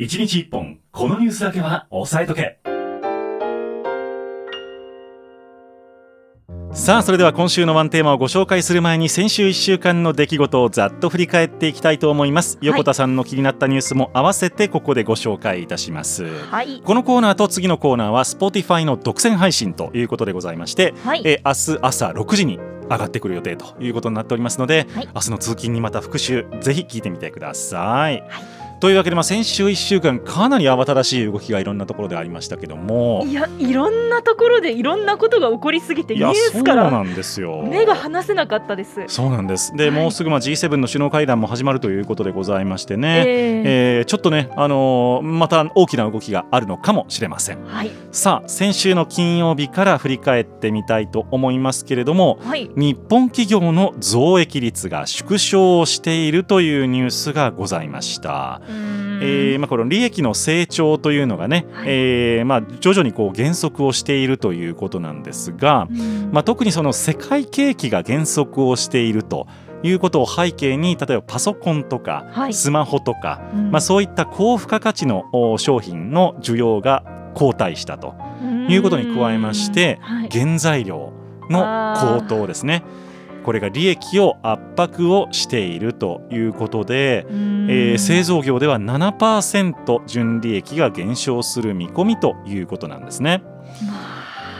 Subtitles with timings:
[0.00, 2.60] 1日1本、このニュースだけは押さえとけ。
[6.72, 16.80] さあそれでは今週のワンテーマをご紹介する前に先週1週間の出来事をざっと振り返っていきたいと思います、横田さんの気になったニュースも合わせてここでご紹介いたします、はい。
[16.80, 21.22] このコーナーと次のコーナーは Spotify の独占配信ということでございまして、はい。
[21.24, 28.22] えー明日朝6時に上がってくる予定ということになっておりますので、はい明日の通勤にまた復習ぜひ聞いてみてください。
[28.80, 37.62] というわけで、まあ、先週1週間かなり慌ただしい動きがいろんなところでありましたけどもいや、いろんなところでいろんなことが起こりすぎて、ニュースからなんですよ。
[37.62, 39.04] 目が離せなかったです。
[39.08, 47.64] そうなんですで、はいもうすぐまあ G7 の首脳会談も始まるということでございましてね、えーえーちょっとね、あのーまた大きな動きがあるのかもしれません。
[47.64, 47.90] はい。
[48.12, 52.70] さあ先週の金曜日から振り返ってみたいと思いますけれどもはい。
[52.76, 58.60] 日本企業の増益率が縮小しているというニュースがございました。
[58.70, 61.86] えーまあ、この利益の成長というのがね、はい。
[61.88, 66.30] えーまあ、徐々にこう減速をしているということなんですが、うん。
[66.32, 69.46] まあ、特にその世界景気が減速をしていると
[69.82, 72.54] いうことを背景に例えばパソコンとかはい。
[72.54, 73.70] スマホとか、うん。
[73.70, 78.14] まあ、そういった高付加価値のお商品の需要が後退したと
[78.68, 80.28] いうことに加えましてはい。
[80.30, 81.12] 原材料
[81.50, 82.82] の高騰ですね
[83.48, 93.42] これが利益を圧迫をしているということで、えー製造業では7%純利益が減少する見込みということなんですね。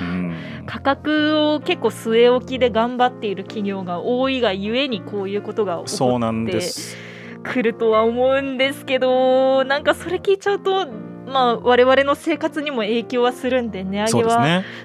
[0.00, 6.96] うん価格を結構据え置きで頑張っている企業が多いがゆえにこういうことが起こそうなんです。
[6.96, 10.86] ってくるとは思うんですけどなんかそれ聞いちゃうと
[11.28, 14.30] まあ我々の生活にも影響はするんで値上げは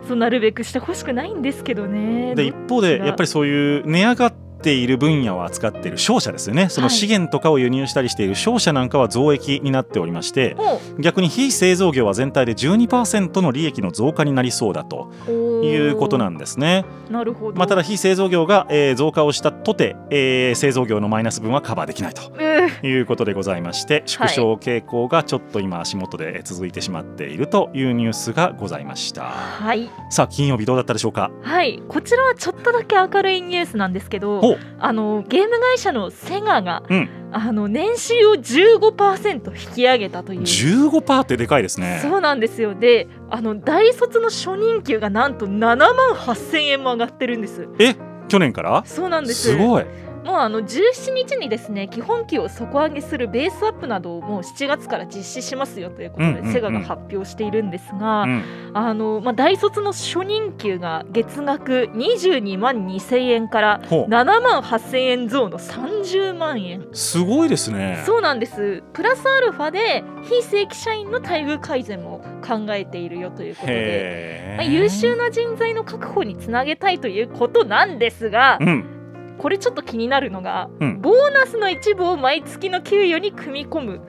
[0.03, 0.19] そうね。
[0.19, 2.35] なるべくしてほしくないんですけどね。
[2.35, 6.69] で一方でやっぱりそういう値上がっている分野を扱っている商社ですよね。
[6.69, 16.85] その資源とかを輸入したりしている商社なんかは増益になっておりましても逆に非製造業は全体で12%の利益の増加になりそうだとういうことなんですね。
[17.09, 17.57] なるほど。
[17.57, 29.23] まあ、ただ非製造業が、えー増加をしたとて、えー製造業のマイナス分はカバーできないとうんいうことでございまして縮小傾向がちょっと今足元で続いてしまっているというニュースがございました。
[29.23, 31.31] はい、さあ金曜日どうだったでしょうか？
[31.41, 40.41] はい、こちらはちょっとだけ明るいニュースなんですけどあのゲーム会社のセガが、うんあの年収を15%引き上げたという。
[40.41, 41.97] 15%ってでかいですね。
[42.01, 47.95] そうなんですよであの大卒の初任給がなんと7万8000円も上がってるんですえ
[48.27, 48.83] 去年から？
[48.85, 49.85] そうなんですすごい。
[50.23, 56.53] もうあの17日にですね基本給を底上げするベースアップなどをもう7月から実施しますよということで、うんうんうん。
[56.53, 58.43] セガが発表しているんですが、うん。
[58.73, 64.11] あのまあ、大卒の初任給が月額22万2000円からほう。
[64.11, 66.87] 7万8000円増の30万円。
[66.93, 68.01] すごいですね。
[68.05, 68.83] そうなんです。
[68.93, 79.02] プラスアルファで非正規社員の待遇改善も考えているよということで、まあ、優秀な人材の確保につなげたいということなんですがうん
[79.37, 81.01] これちょっと気になるのが、うん。
[81.01, 84.01] ボーナスの一部を毎月の給与に組み込む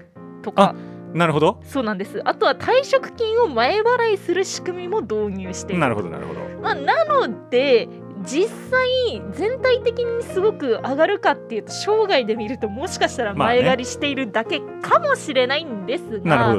[0.43, 0.75] とか。
[1.15, 1.61] なるほど。
[1.65, 2.21] そうなんです。
[2.25, 5.81] あとは退職金を前払いする仕組みも導入している。
[5.81, 6.41] なるほどなるほど。
[6.61, 7.89] まあ、なので
[8.25, 16.55] 実際全体的にすごく上がるかっていうと生涯で見るともしかしたら前借りしているだけかもしれないんですが。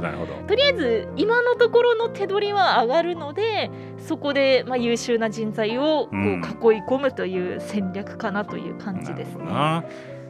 [0.47, 9.45] とりあえず今のところの手取りは上がるのでそこでまあ優秀な人材をこううん囲い込むという戦略かなという感じですね。
[9.45, 9.83] なるほどな。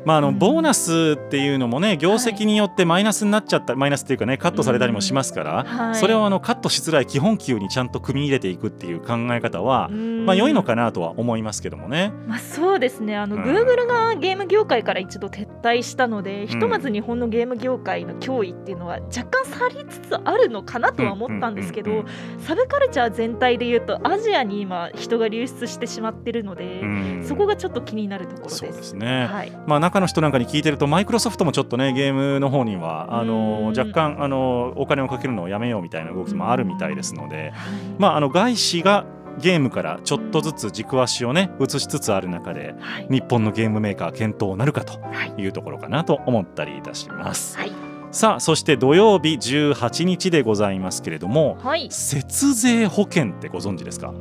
[0.06, 0.40] まああのうん。
[0.40, 5.96] ボーナスっていうのもね業績によってマイナスになっちゃったマイナスっていうかねカットされたりもしますから、はい。
[5.96, 12.12] それをあのカットしづらい基本給にちゃんと組み入れていくっていう考え方は、まあ良いのかなとは思いますけどもね。
[12.28, 13.16] まあ、そうですね。
[13.16, 13.44] あの、うん。
[13.44, 16.48] Google がゲーム業界から一度撤退したので、ん。
[16.48, 22.06] ひとまず日本のゲーム業界の脅威っていうのは若干去りつつあるのかなとは思ったんですけど、
[22.40, 27.24] サブカルチャー全体でいうとアジアに今人が流出してしまってるので、うん。
[27.26, 28.58] そこがちょっと気になるところです。
[28.58, 29.26] そうですね。
[29.26, 37.54] はい、まあ、中の人なんかに聞いてるとマイクロソフトもちょっとねゲームの方にはあのうん若干あのお金をかけるのをやめようみたいな動きもあるみたいですので、
[37.98, 39.06] まあ、あの外資が
[39.40, 43.08] ゲームからちょっとずつ軸足をね移しつつある中ではい。
[43.10, 45.42] 日本のゲームメーカー検討なるかとはい。
[45.42, 47.58] いうところかなと思ったりいたします。
[47.58, 47.72] はい。
[48.12, 54.08] さあそして土曜日18日でございますけれどもはい、い節税保険ってご存知ですか？
[54.08, 54.14] や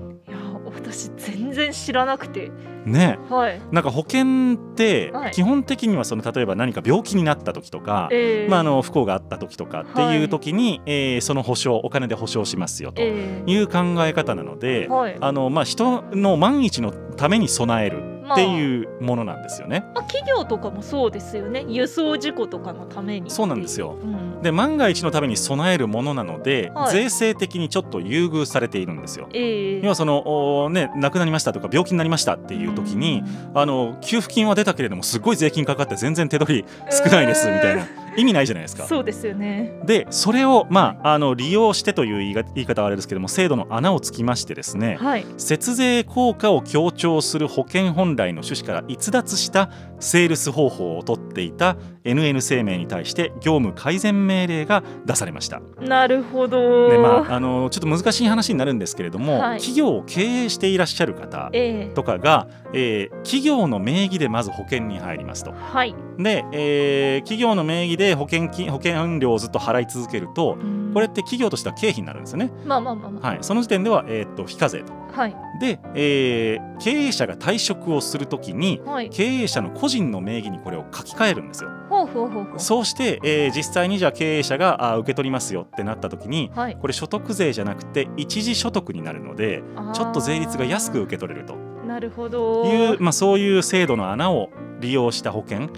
[0.75, 2.51] 私全然知らなくて、
[2.85, 3.19] ね。
[3.31, 3.61] はい。
[3.73, 5.33] なんか保険ってはい。
[5.33, 15.17] 基本的にはその例えば何か病気になった時とか、えーまあ、あの不幸があった時とかっていう時に、えーその保証お金で保証しますよとえーいう考え方なので、はい。
[15.21, 18.33] あのまあ、人の万一のために備えるまあ。
[18.35, 19.81] っていうものなんですよね。
[19.95, 21.65] まあ、企業とかもそうですよね。
[21.69, 23.97] 輸送事故とかのためにそうなんですよ。
[24.03, 26.93] うんで万が一のために備えるものなので、はい。
[26.93, 29.29] 税制的にちょっと優遇されているんですよ。
[29.33, 29.81] ええ。
[29.83, 33.25] 要はそのおね亡くなりましたとか病気になりましたっていう時に、
[33.55, 38.85] あの給付金は出たけれどもすごい税金かかって全然手取り少ないですみたいな意味ないじゃないですか。
[38.85, 49.71] そうですよねでそれを、まあ、あの利用してという言い方はあれですけども制度の穴をつきましてですねはい節税効果を強調する保険本来の趣旨から逸脱した
[50.01, 55.61] セールス方法を取っていた NN 生命に対して業務改善命令が出されました。
[55.81, 65.53] なるほどでまあ、あのちょっと難しい話になるんですけれども、はい企業を経営していらっしゃる方ええとかが、えー企業の名義でまず保険に入りますと。
[65.53, 70.59] はいで、えー企業の名義で保険金保険料をずっと払い続けると
[70.93, 72.53] これって企業としては経費になるんですよね。
[72.67, 74.93] まあまあまあまはい、その時点では、えーっと非課税と。
[74.93, 75.37] あはい。
[75.61, 79.09] で、えー経営者が退職をするときにはい。
[79.09, 81.71] 経営者の個人の名義にこれを書き換えるんですよ。
[81.89, 82.59] ほうほうほうほう。
[82.59, 86.77] そうして、えー実際にじゃあ経営者があー受け取りますよってなったときにはい。
[86.81, 89.63] これ所得税じゃなくて一時所得になるので
[89.95, 91.55] ちょっと税率が安く受け取れると。
[91.87, 92.65] なるほど。
[92.65, 94.51] いう、まあ、そういう制度の穴を
[94.85, 95.69] 利用した保険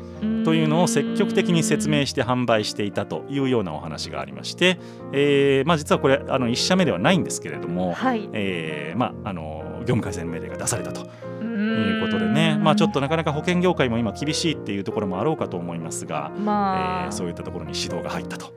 [0.44, 4.78] というのを積極的に説明して販売していたというようなお話がありまして、
[5.12, 8.28] えーまあ、実はこれあの1社目ではないんですけれども、はい。
[8.32, 11.08] えーまあ、あの業務改善命令が出されたとと
[11.42, 18.52] いいうことでね、まあ、ちょっとなかなか保険業界も今厳しいっていうところもあろうかと思いますが、まあ、えーそういったところに指導が入ったという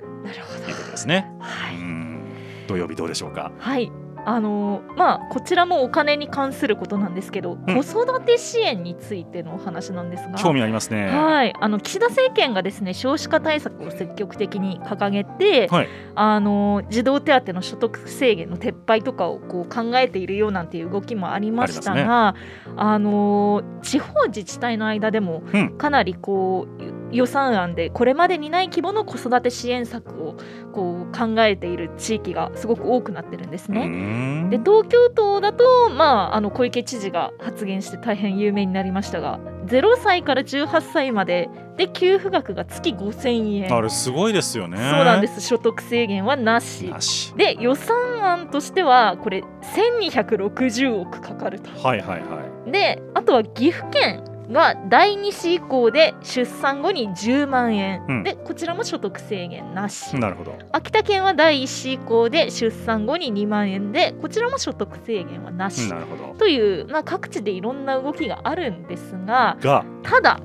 [0.75, 1.31] ことですね。
[1.40, 1.75] はい。
[1.75, 2.19] うん。
[2.68, 3.51] 土曜日どうでしょうか？
[3.57, 3.92] はい
[4.25, 7.75] あのまあこちらもお金に関することなんですけど、うん。
[7.75, 11.07] 子育て支援についてのお話なんですが興味ありますね。
[11.07, 15.88] はい、あの岸田政権がですね少子化対策を積極的に掲げて、はい。
[16.16, 22.36] あの児童手当の所得制限の撤廃とかをこう考えているようなんていう動きもありましたが
[22.75, 25.77] あ、の地方自治体の間でもうん。
[25.77, 30.35] かなりこう予算案でこれまでにない規模の子育て支援策を
[30.73, 33.85] こう考えている地域がすごく多くなってるんですうね。
[33.85, 34.50] ん。
[34.50, 43.73] で東京都だと、まあ、あの小池知事が発言して大変有名になりましたが0歳から18歳までで給付額が月5000円。
[43.73, 44.77] あれすごいですよね。
[44.77, 45.39] そうなんです。
[45.41, 46.91] 所得制限はなし。
[47.38, 51.69] で予算案としてはこれ1260億かかると。
[51.69, 52.39] はいはいは
[52.69, 60.19] であとは岐阜県が第2子以降で出産後に10万円、うんでこちらも所得制限なしい。
[60.19, 60.57] なるほど。
[60.72, 66.36] 秋田県は第1子以降で出産後に2万円でこちらも所得制限はなし、なるほど。
[66.38, 70.40] という、まあ、各地でいろんな動きがあるんですがが、ただ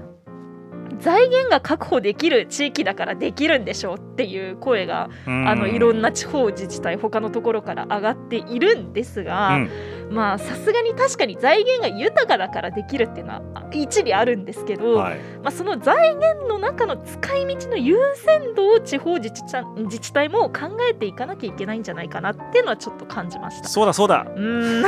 [1.01, 9.71] 財源が確保できる地域だからできるんでしょうっていう声があのいろんな地方自治体他のところから上がっているんですが、うん
[10.11, 15.19] まあさすがに確かに財源が豊かだからできるっていうのはあ一理あるんですけど、はい。
[15.43, 23.69] まあ、その財源の中の使い道の優先度を地方自治体自治体も考えていかなきゃいけないんじゃないかなっていうのはちょっと感じました。
[23.69, 24.27] そうだそうだ。
[24.37, 24.85] うーん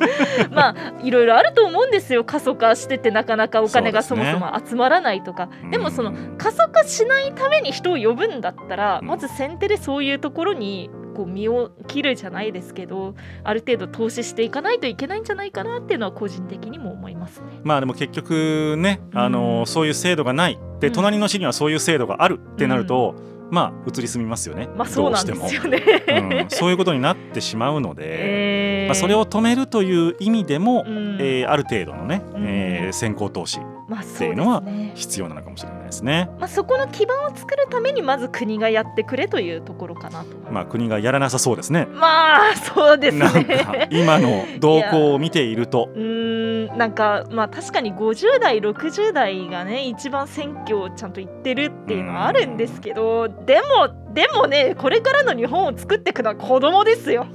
[0.50, 9.06] まあいろいろあると思うんですよ過疎化しててなかなかお金がそもそも集まらないとかで,、もそのうん過疎化しないために人を呼ぶんだったら、うん。
[9.06, 13.14] まず先手でそういうところにこう身を切るじゃないですけど
[13.44, 17.46] ある程度投資していかないといけないんじゃないかなっていうのは個人的にも思いますね。
[17.62, 20.58] まあでも結局ね、あのうんそういう制度がない。
[20.80, 20.92] でうん。
[20.92, 23.14] 隣の市にはそういう制度があるってなると、
[23.50, 24.68] まあ移り住みますよね。
[24.76, 25.76] まあそうなんでどうしても。
[25.76, 26.40] すよね。
[26.40, 28.86] うん、そういうことになってしまうので、 えー。
[28.86, 31.18] まあ、それを止めるという意味でも、うん。
[31.20, 32.44] えーある程度のね、うん。
[32.46, 33.58] えー先行投資。
[33.60, 34.92] まあっていううのはね。
[34.94, 36.30] 必要なのかもしれないですね。
[36.38, 41.86] まあそこの基盤を作るためにまず国がやってくれというところかなとまあ国がやらなさそうですね。
[41.92, 43.88] まあそうですね。
[43.90, 57.26] 今の動向を見ていると うーんなんかまあ確かに50代60代がね一番選挙をちゃんと言ってるっていうのはあるんですけどでもでもねこれからの日本を作っていくのは子供ですよ。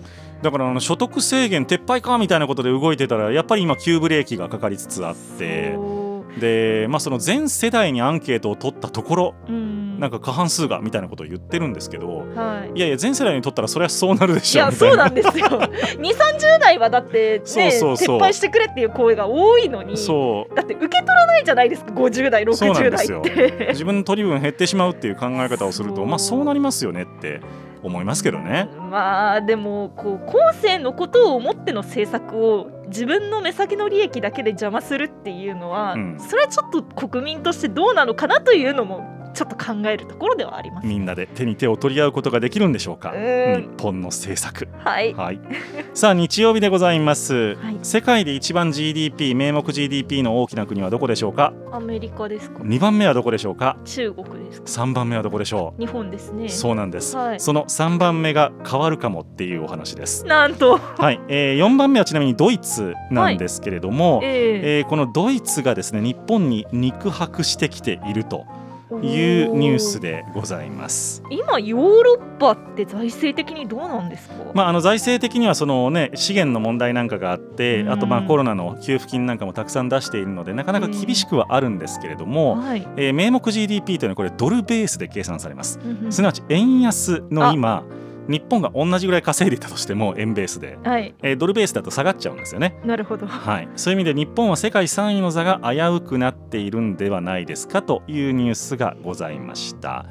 [0.42, 5.76] だからあの所得制限撤廃かみたいなことで動いてたらやっぱり今急ブレーキがかかりつつあって
[6.40, 10.00] で、まあ、その全世代にアンケートを取ったところうん。
[10.00, 12.78] なんか過半数がみたいなことを言ってるんですけどはい。
[12.78, 15.46] いやいや全世代に取ったらそれはそうなるでいしょやみたいうなんですよ。
[15.48, 15.60] 2
[15.98, 19.98] 3 0代はだってねそうそうそう撤廃してくれっていう声が多いのに。
[19.98, 20.56] そう。
[20.56, 23.20] だって受け取らないじゃないですか50代そうなん60代ですよ。
[23.22, 23.68] って。
[23.72, 27.40] 自分の取り分減ってしまうっていう考え方をするとまあそうなりますよねって
[27.84, 28.70] 思いますけどね。
[28.92, 36.20] まあでもこう後世のことを思っての政策を自分の目先の利益だけで邪魔するっていうのは、うん。
[36.20, 40.88] それはちょっと国民としてどうなのかなというのもちょっと考えるところではあります。
[40.88, 43.12] みんなで手に手を取り合うことができるんでしょうか？
[43.12, 44.68] 日本の政策。
[44.80, 45.40] はい、はい、
[45.94, 47.78] さあ日曜日でございます、 はい。
[47.84, 51.54] 世界で一番 GDP 名目 GDP の大きな国はどこでしょうか？
[51.72, 52.64] アメリカですか。
[52.64, 53.78] 2番目はどこでしょうか？
[53.84, 54.84] 中国ですか。
[54.84, 56.46] 3番目はどこでしょ日本ですね。
[56.46, 57.40] うそうなんです、はい。
[57.40, 60.26] その3番目が変わるかもっていうお話です。
[60.26, 64.82] なんと、はい、えー、4番目はちなみにドイツなんですけれども、ええ。
[64.82, 68.46] ーこのドイツがですね日本に肉薄してきていると。
[68.62, 71.24] ーいうニュースでございます。
[71.30, 77.92] 今ヨーロッパって財政的にどうなんですか、まあ、あの財政的にはその、ね、資源の問題なんかがあってうん。
[77.92, 85.80] あとまあコロナの給付金なんかもたくさん出しているのでなかなか厳しくはあるんですけれども、はい、えー名目 GDP というのはこれドルベースで計算されます。
[86.10, 87.84] すなわち円安の今
[88.28, 92.80] 日本が同じぐらい稼いでいたとしても円ベースで、はい、えードルベースだと下がっちゃうんですよね。
[92.84, 93.28] なるほど。
[93.28, 100.06] はい、そういう意味で日本は世界3位の座が危うくなっているんではないですかというニュースがございました。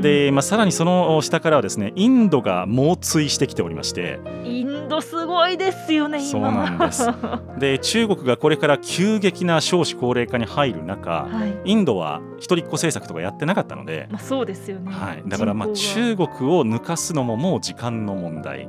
[0.00, 6.26] で、まあ、さらにその下からはですねインドが猛追してきておりましてインドすごいですよね、今。
[6.30, 7.08] そうなんです
[7.58, 11.70] で中国がこれから急激な少子高齢化に入る中はい。
[11.70, 14.92] インドは一人っ子政策とかやってなかったので、まあ、そうですよね。
[14.92, 18.68] はい、だからまあ中国を抜かすのももう時間の問題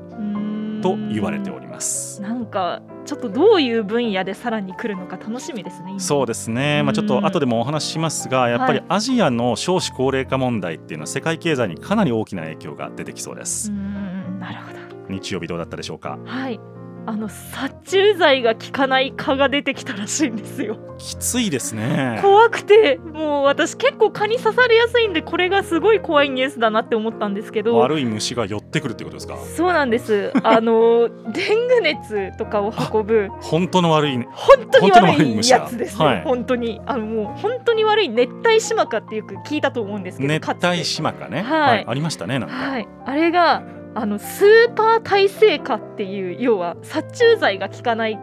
[0.81, 2.21] と言われております。
[2.21, 5.91] なんかちょっとどういう分野でさらに来るのか楽しみですね。
[5.91, 14.77] 今そうですね、まあ、ちょっと後でもお話ししますがやっぱりはいアジアの少子高齢化問題っていうのは世界経済にかなり大きな影響が出てきそうでうすなるほど。
[15.09, 16.19] 日曜日どうだったでしょうか？
[16.25, 16.59] はい。
[17.07, 20.77] あの殺虫剤が効かない蚊が出てきたらしいんですよ。
[20.97, 22.19] きついですね。
[22.21, 27.77] 怖くてもう私結構蚊に刺されやすいんでこれがすごい怖いニュースだなって思ったんですけど。
[27.77, 29.37] 悪い虫が寄ってくるってことですか？
[29.37, 30.33] そうなんです。
[30.43, 33.29] あのデング熱とかを運ぶ。
[33.39, 36.23] 本当の悪いね本当に悪悪いやつですね、はい。
[36.23, 36.81] 本当に。
[36.85, 41.85] あのもう本当に悪い熱帯シマカってよく聞いたと思うんですけど熱かつて帯島かね、はい。
[41.87, 42.87] ありましたねなんか、はい。
[43.05, 43.63] あれが
[43.98, 48.20] あのスーパー耐性蚊っていう要は殺虫剤が効かない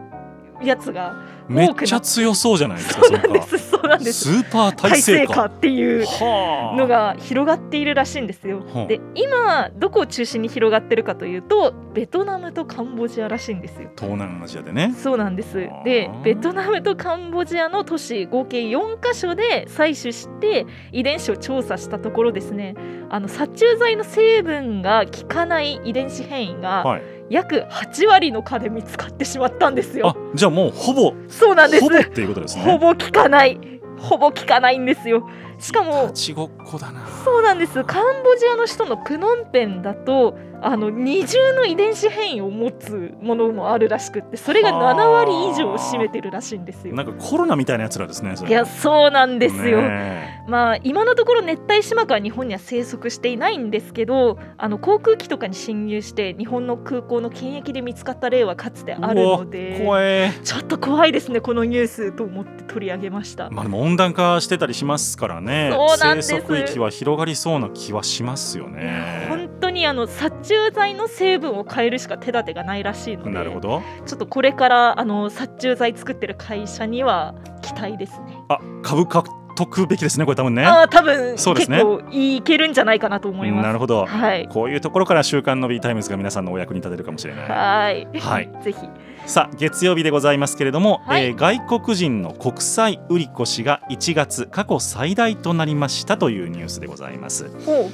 [0.63, 1.17] やつが
[1.49, 4.41] めっちゃ強そうじゃないですかそうなんでかすなんです。
[4.41, 6.77] スーパー耐耐性か性蚊っていうはあ。
[6.77, 8.63] のが広がっているらしいんですよ。
[8.87, 13.89] で今どこを中心に広がってるかというとベトナムとカンボジアらしいんですよ。
[13.95, 14.93] 東南アジアでね。
[14.97, 15.69] そうなんです。
[15.83, 22.75] でベトナムとカンボジアの都市合計4カ所で採取して遺伝子を調査したところですね
[23.09, 30.17] あの殺虫剤の成分が効かない遺伝子変異がはい約8割の蚊で見つかってしまったんですあよ。
[30.33, 33.59] じゃあもうほぼそうなんですほぼっていうことですねほぼ効かない
[33.97, 35.27] ほぼ効かないんですよ。
[35.59, 37.83] しかもそうなんです。
[37.83, 44.95] カンボジアの首都のプノンペンだとあの二重の遺伝子変異を持つものもあるらしくってそれがはあ。
[44.95, 46.95] 7割以上を占めてるらしいんですよ。
[46.95, 49.81] なんかコロナみたいなやつらですねいやそうなんですよ。
[49.81, 63.49] ねまあ今のところ熱帯島カは日本には生息していないんですけどあの航空機とかに侵入して日本の空港の検疫で見つかった例はかつてあるのでちょっと怖いですねこのニュースと思って取り上げました。
[63.49, 78.37] まあでも温暖化してたりしますからねそうなんです生息域は広がりそうな気はしますよね本当にあの殺虫剤の成分を変えるしか手立てがないらしいのでなるほどちょっとこれからあの殺虫剤作ってる会社には期待ですね。
[78.49, 83.65] あ株獲得べきですねこれ多分ねああ多分そうですね結構いけるんじゃないかなと思います。
[83.65, 84.47] なるほどはい。
[84.47, 88.07] こういうところから週刊の B タイムズが皆さんのお役に立てるかもしれないはい。
[88.19, 88.51] はい。
[88.61, 88.77] ぜひ。
[89.25, 97.49] さあ月曜日でございますけれども、はいえー外国人の国際売り越しが1月過去最大となりましたというニュースでございます。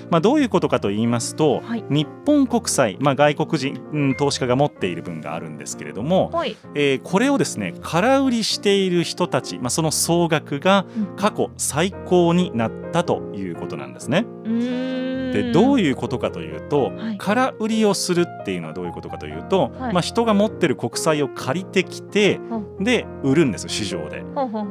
[0.09, 6.55] まあ、どういうことかと言いますと、はい日本国債、まあ、外国人、うん投資家が持っている分があるんですけれども、はい。
[6.75, 14.25] えーこれをですね空売りしている人たち、まあ、その総額がうん過去最高になったということなんですね。
[14.43, 15.00] うーん。
[15.31, 22.39] でどういいうことかというと、はい空売りをするっていうのはどういうことかというと、はいまあ、人が持ってる国債を借りてきて
[22.79, 24.23] で売るんですよ市場で。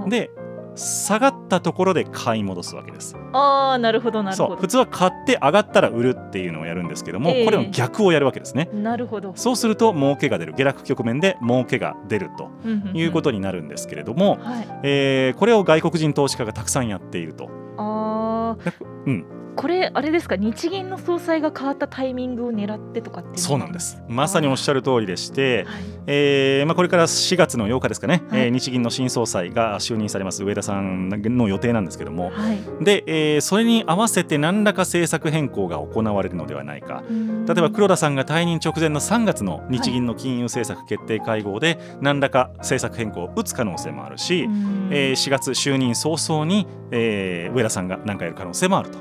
[0.09, 0.31] で
[0.75, 3.17] 下がったところで買い戻すわけです。
[3.33, 4.49] ああなるほどなるほど。
[4.50, 8.69] そう普通は買って上がったら売るっていうのをやるんですけども、ええこれの逆をやるわけですね。
[8.73, 9.33] なるほど。
[9.37, 12.50] そうすると儲けが出る下落局面で儲けが出ると
[12.95, 14.45] いうことになるんですけれども、と。
[14.45, 14.69] はい。
[14.85, 17.50] えーこれを外国人投資家がたくさんやっていると。
[17.76, 18.73] ああ。
[19.07, 19.25] うん、
[19.61, 20.37] これあれですか？
[20.37, 24.00] 日銀の総裁が変わったタイミングを狙ってとかってそうなんです。
[24.09, 25.83] まさにおっしゃる通りでして、はい。
[26.07, 28.40] えーまあ、これから4月の8日ですかね、はい。
[28.40, 30.43] えー日銀の新総裁が就任されます。
[30.45, 32.31] 上田さんの予定なんですけども。
[32.31, 32.31] は
[32.81, 32.85] い。
[32.85, 37.02] で、えーそれに合わせて何らか政策変更が行われるのではないか。
[37.47, 44.49] 例えば黒田さんが退任直前の3月の日銀の金融政策決定会合で何らか政策変更を打つ可能性もあるし、
[44.90, 48.99] えー4月就任早々に、えー上田さんが何かやる可能性もあると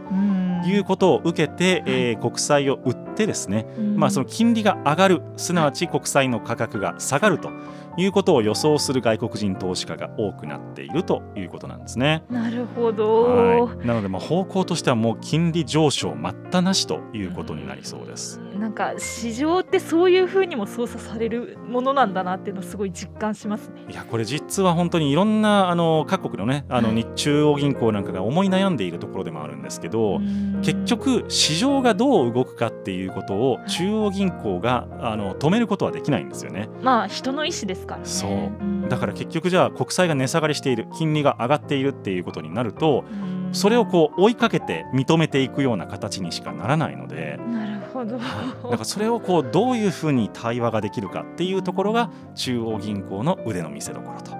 [0.66, 3.66] いうことを受けて、えー国債を売ってですね、
[3.98, 7.52] まあ、その金利が上がるすなわち国債の価格が下がると
[7.98, 12.24] いうことを予想する外国人投資家が多くなっているということなんですね。
[12.30, 18.40] なるほど、はい、なのでまあ方向としてはもう金利上昇待ったなしということになりそうです。
[18.58, 23.86] なんか市場ってそういう風にも操作されるものなんだなっていうのをすごい実感しますね。
[23.90, 36.70] いやこれ実は本当にいろんなあの各国のねあのはい日中央銀行なんかが思い悩んでいるところでもあるんですけど、うん結局市場がどう動くかっていうことを中央銀行があの止めることはできないんですよね。
[36.82, 38.06] まあ人の意思ですからね。
[38.06, 38.32] そう
[38.64, 47.40] んだから結局じゃあ国債が値下がりしている金利が上がっているっていうことになるとうんそれをこう追いかけて認めていくような形にしかならないので。
[47.48, 48.18] なるほど。
[48.18, 54.38] だからそれをこうどういうふうに対話ができるかっていうところが中央銀行の腕の見せ所と。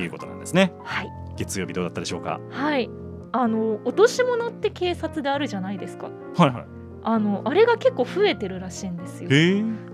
[0.00, 0.72] いうことなんですね。
[0.84, 2.40] はい月曜日どうだったでしょうか？
[2.50, 2.88] はい。
[3.32, 6.08] あの落とし物って警察であるじゃないですか。
[6.36, 6.64] はいはい。
[7.02, 9.28] あのあれが結構増えてるらしいんですよ。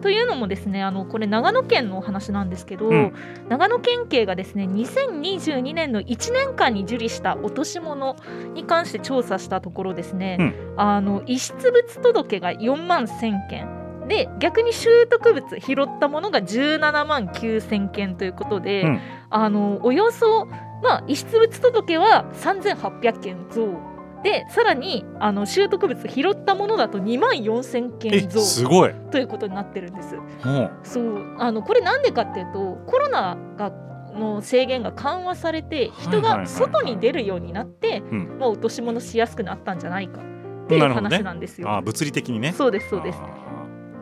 [0.03, 3.13] というのもですねあのこれ長野県のお話なんですけど、うん。
[3.49, 8.17] 長野県警がですね2022年の1年間に受理した落とし物
[8.55, 10.75] に関して調査したところですね、うん。
[10.77, 19.01] あの遺失物届が4万1000件で逆に拾得物拾ったものが17万9000件ということで、うん。
[19.31, 20.47] あのおよそ、
[20.83, 23.94] まあ、遺失物届は3800件増
[24.25, 28.41] でさらにあの拾得物拾ったものだと2万4000え件増。
[28.41, 28.95] すごい。
[29.11, 30.17] ということになってるんです。
[30.43, 30.71] ほう。
[30.83, 31.37] そう。
[31.39, 33.71] あのこれなんでかっていうとコロナが
[34.15, 38.39] の制限が緩和されて人が外に出るようになって、うん。
[38.41, 40.23] まあ、落とし物しやすくなったんじゃないか
[40.65, 41.71] っていう話なんですよ。
[41.71, 42.53] あ物理的にね。
[42.53, 43.19] そうですそうです。
[43.21, 43.45] あ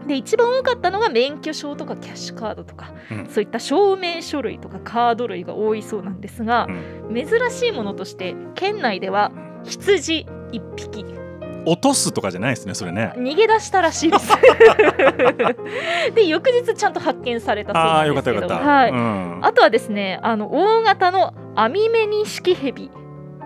[0.06, 3.26] で一番多かったのが免許証とかキャッシュカードとか、うん。
[3.26, 6.68] そういった証明書類とかカード類が多いそうなんですが、
[7.12, 9.32] 珍しいものとして県内では
[9.64, 11.22] 羊1匹ー
[11.64, 13.12] 落とすとかじゃないですねそれね。
[13.16, 14.28] 逃げ出したらしいです。
[16.14, 18.68] で翌日ちゃんと発見されたそうなんですけどかったよかった。
[18.68, 19.38] はいうん。
[19.42, 22.90] あとはですね、あの大型のアミメニシキヘビ。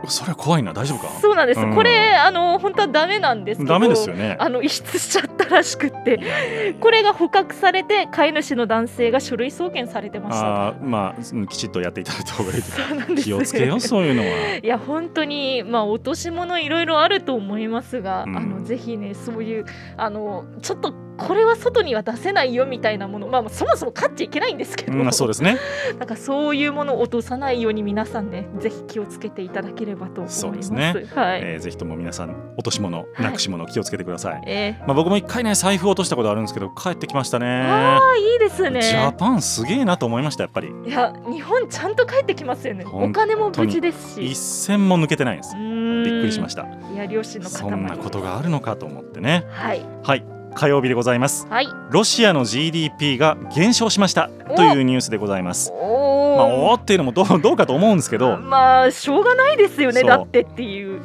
[0.08, 1.08] それは怖いな大丈夫か？
[1.20, 1.60] そうなんです。
[1.60, 3.72] うんこれあの本当はダメなんですけど。
[3.72, 4.36] ダメですよね。
[4.38, 10.66] あの遺失しちゃったらしくって、これが捕獲されて飼い主の男性が書類送検されてました。
[10.68, 13.24] あーまあうんきちっとやっていただいた方がいいとそうなんです。
[13.24, 14.28] 気をつけようそういうのは。
[14.62, 19.64] いや本当にまあ落とし物いろいろあると思いますが、うんあのぜひねそういう
[19.96, 25.58] あのちょっとこれは外には出せないよみたいなものまあそもそも飼っちゃいけないんですけど、うん、そうですね。
[25.98, 30.40] なんかそういうものを落とさないように皆さんねぜひ気をつけていただければと思います。
[30.40, 31.40] そうですねはい。
[31.42, 34.42] えーぜひとも皆さん落とし物、いなくし物気をつけてください。
[34.46, 37.62] えまあ僕も一回ね財布落としたことあるんですけど帰ってきましたね。
[37.62, 38.82] ああいいですね。
[38.82, 40.68] ジャパンすげえなと思いましたやっぱり。
[40.86, 42.84] いや日本ちゃんと帰ってきますよね。
[42.92, 44.30] お金も無事ですし。
[44.30, 45.56] 一銭も抜けてないんです。
[45.56, 45.62] び
[46.04, 46.56] びっくりしました。
[46.56, 46.92] た。
[46.92, 49.44] いや両親の方そんなことがあるのかと思ってね。
[49.50, 50.35] はいはい。
[50.56, 51.46] 火曜日でございます。
[51.48, 51.68] はい。
[51.90, 55.70] ロシアの GDP が減少しましたというニュースでございます。
[55.72, 61.00] おまあ、おーっていうのもどう どうかと思うんですけど、まあしょうがないですよねだってっていう。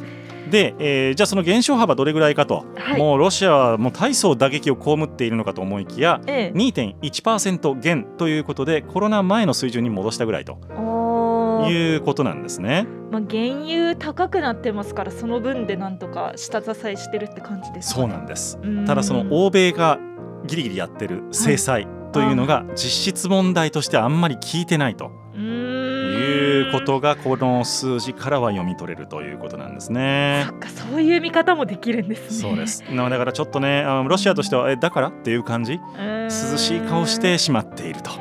[0.50, 2.98] で、えーじゃあその減少幅どれぐらいかと、はい。
[2.98, 6.58] もうロシアはもう大層打撃を被っているのかと思いきや、ええ。
[6.58, 10.58] 2.1%減ということでコロナ前の水準に戻したぐらいと
[11.70, 12.88] いうことなんですね。
[13.12, 18.14] まあ原油高くなってますからその分でなんとか下支えしてるって感じですかそうね。
[18.14, 18.58] なんです。
[18.62, 20.00] うんただその欧米が
[20.46, 30.56] ギリギリやってる制裁というのが実質問題としてあんまり効いてないということがこの数字からは読み取れるということなんですねそ。
[30.56, 32.50] っかそういう見方もできるんですね。
[32.50, 32.84] そうです。
[32.90, 35.80] なだからちょっとね、ロシアとしてはえだからっていう感じ？
[36.00, 38.12] 涼しい顔してしまっていると。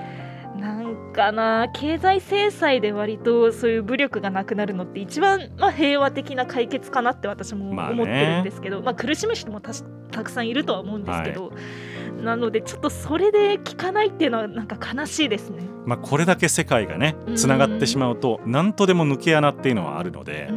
[1.20, 11.52] かな経済制裁で割とそういう武力がなくなるのって一番、まあ、平和的な解決かなって私もまあね思ってるんですけど、まあ苦しむ人もたしたくさんいるとは思うんですけど、
[12.22, 15.62] なのでちょっとそれで効かないっていうのはなんか悲しいですね。
[15.84, 20.48] まあこれだけ世界がねうんつながってしまうと何とでも抜け穴っていうのはあるので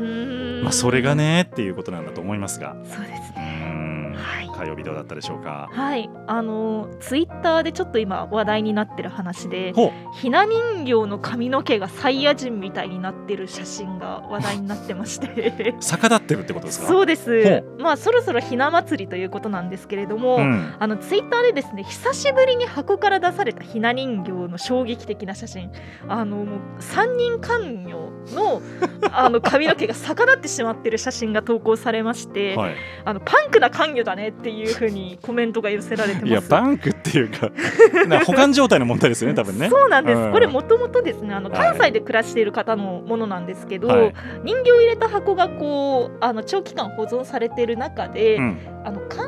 [0.64, 2.78] まあそれがねっていうことなんだと思いますが。
[2.86, 4.14] そうですうね。
[4.14, 5.70] んはい火曜日どうだったでしょうか？
[5.72, 6.10] はい。
[6.28, 9.74] あのツイッターでちょっと今話題になってる話で
[10.14, 15.74] ひな人形の髪の毛がサイヤ人みたいになってる写真が話題になってまして。
[15.82, 16.88] 逆立ってるってことですか？
[16.88, 17.62] そうです。
[17.78, 25.72] ほまあそろそろひな祭りということなんですけれども、うん、あのツイッターでですね久しぶりに箱から出されたひな人形の衝撃的な写真。
[26.08, 26.48] あのもう
[26.80, 28.62] 三人官女の
[29.12, 36.28] あの髪の毛が逆立ってしまってる写真が投稿されまして、はい、あのパンクな官女だねっていうふうにコメントが寄せられてます。
[36.28, 37.50] いやバンクっていうか
[38.08, 39.70] な保管状態の問題ですよね多分ね。
[39.70, 40.32] そうなんです、うん。
[40.34, 41.60] これもともとですねあのはい。
[41.60, 44.14] 関西で暮らしている方のものなんですけど、はい。
[44.44, 49.23] 人形を入れた箱がこうあの長期間保存されている中で、うん、あの関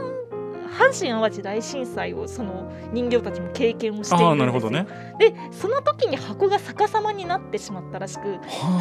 [0.78, 4.46] 阪神・淡路大震災をその人形たちも経験をしていああるんですよ。
[4.46, 4.88] なるほどね。
[5.18, 8.40] でその時に箱が逆さまになってしまったらしく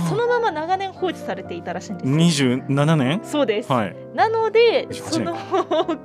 [0.09, 2.57] そはのまま長年放置されていたらしいんあですよ。
[2.59, 3.21] 27年？
[3.23, 3.97] そうです、はい。
[4.15, 5.37] なので28その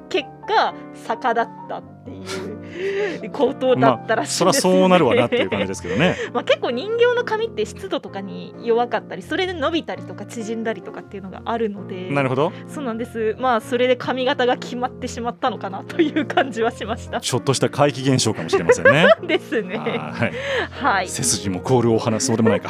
[0.10, 2.59] 結果逆だったっていう
[3.32, 6.16] 口頭だったらしいそりゃんです、ねそうなるわなっていう感じですけどね。
[6.34, 12.10] まあ結構人形の髪って湿度とかに弱かったりそれで伸びたりとか縮んだりとかっていうのがあるので。
[12.10, 12.52] なるほど。
[12.68, 13.36] そうなんです。
[13.40, 17.22] まあそれで髪型が決まってしまったのかなという感じはしました。
[17.22, 19.08] ちょっとした怪奇現象かもしれませんね。
[19.26, 19.78] ですね。
[19.78, 20.34] はい。
[20.72, 21.08] はい。
[21.08, 22.70] 背筋も凍るお話そうでもないか。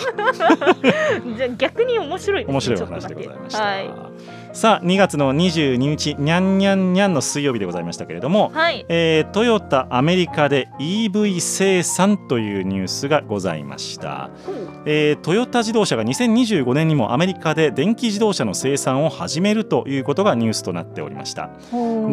[1.37, 2.51] じゃあ逆に面白いね。
[2.51, 3.89] 面白い話でございました、はい、
[4.51, 14.31] さあ2月の22日にゃんにゃんにゃんの水曜日でございましたけれども、はい、えートヨタアメリカで EV 生産というニュースがございました、
[14.91, 21.51] えートヨタ自動車が2025年にもアメリカで電気自動車の生産を始めるということがニュースとなっておりました。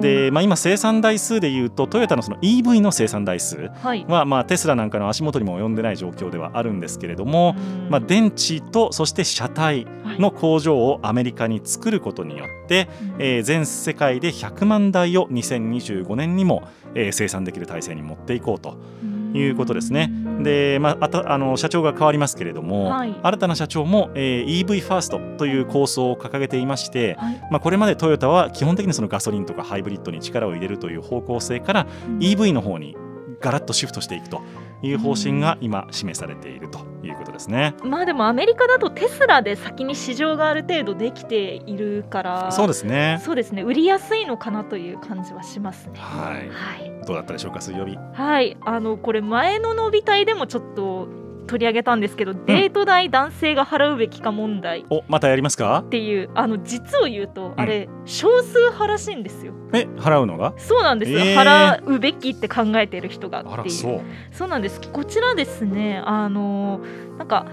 [0.02, 3.70] で、まあ、今生産台数でいうとトヨタのその EV の生産台数
[4.08, 7.88] はまあ、テスラなんかの足元にも及んでない状況ではあるんですけれども、うん。
[7.88, 9.86] まあ、電池とそして車体
[10.18, 18.76] の工場をアメリカに作ることによって、えー全世界で100万台を2025年にも、えー生産できる体制に持っていこうと
[19.34, 20.10] いうことですね。
[20.42, 23.14] で、まあ、あたあの社長が変わりますけれども、はい。
[23.22, 27.40] 新たな社長も、えー EV ファーストという構想を掲げていまして、はい。
[27.50, 31.86] まあ、これまでトヨタは基本的にそのガソリンとかハイブリッドに力を入れるという方向性から
[32.20, 32.96] EV の方に
[33.40, 34.42] ガラッとシフトしていくと
[34.82, 37.74] いう方針が今示されているということですね。
[37.82, 43.20] まあでもアメリカだとテスラで先に市場がある程度できているからそうですね。
[43.24, 45.98] そうですね売りやすいのかなという感じはしますね。
[45.98, 46.48] はい。
[46.48, 47.96] はい、どうだったでしょうか水曜日。
[48.12, 51.08] はい、あのこれ前の伸びたいでもちょっと
[51.46, 55.84] 取り上げたんですけど、デート代男性が払うべきか問題っおまたやりますか？
[55.88, 59.52] ていうあの実を言うとあれ、少数派らしいんですよ。
[59.72, 60.54] え払うのが？
[60.56, 64.00] そうなんですよ、えー払うべきって考えてる人があっていうらそう。
[64.32, 66.80] そうなんですこちらですねあの
[67.18, 67.46] なんか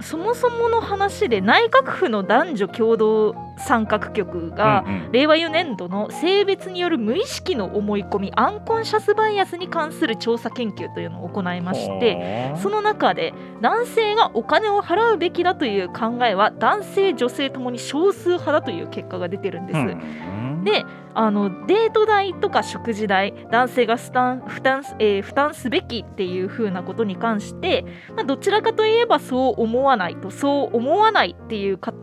[0.00, 5.12] そもそもの話で内閣府の男女共同参画局が、うんうん。
[5.12, 13.32] 令和4年度の性別による無意識の思い込みアンコンシャスバイアスに関する調査研究というのを行いましてその中で
[13.62, 19.78] 男性がお金を払うべきだという考えは男性女性ともに少数派だという結果が出てるんです。
[19.78, 31.94] うんであのデート代とか食事代男性が負担負担,、えー負担すべきっていう風なことに関して、まあ、どちらかといえばそう思わないとそう思わないっていうか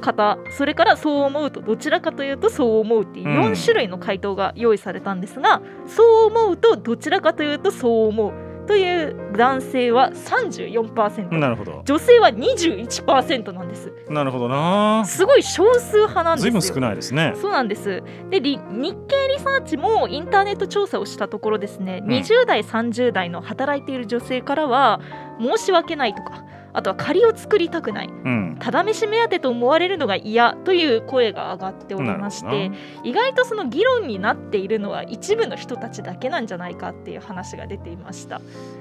[0.00, 3.52] 方それからそう思うとどちらかというとそう思うっていううん。
[3.52, 11.80] 4種類の回答が用意されたんですが、そう思うとどちらかというとそう思うという男性は34%、なるほど。
[11.86, 13.90] 女性は21%なんです。
[14.10, 15.04] なるほどな。
[15.06, 16.50] すごい少数派なんですよ。
[16.52, 17.32] ずいぶん少ないですね。
[17.40, 18.02] そうなんです。
[18.28, 22.10] でり日経リサーチもインターネット調査をしたところですね、うん。
[22.10, 25.00] 20代30代の働いている女性からは
[25.40, 28.56] 申し訳ないとかあとは借りを作りたくないうん。
[28.60, 32.70] ただ飯目当てと思われるのが嫌という声が上がっておりまして
[33.04, 38.40] 意外とその議論になっているのは一部の人たちだけなんじゃないかっていう話が出ていました。